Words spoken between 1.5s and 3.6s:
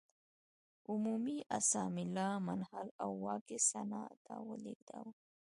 اسامبله منحل او واک یې